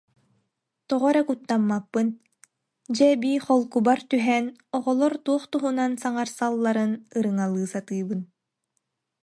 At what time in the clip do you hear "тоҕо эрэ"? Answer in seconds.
0.87-1.21